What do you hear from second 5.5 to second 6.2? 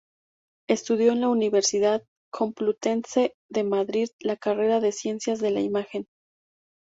la Imagen.